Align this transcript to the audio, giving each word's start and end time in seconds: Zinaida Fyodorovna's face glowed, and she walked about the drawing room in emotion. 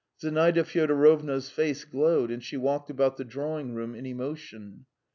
Zinaida 0.19 0.63
Fyodorovna's 0.63 1.51
face 1.51 1.85
glowed, 1.85 2.31
and 2.31 2.43
she 2.43 2.57
walked 2.57 2.89
about 2.89 3.17
the 3.17 3.23
drawing 3.23 3.75
room 3.75 3.93
in 3.93 4.07
emotion. 4.07 4.87